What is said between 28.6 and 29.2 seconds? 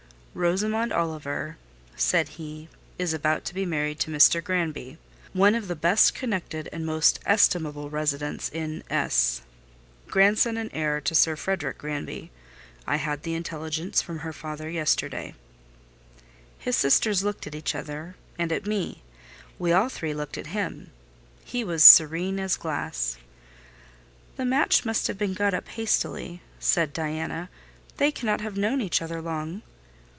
each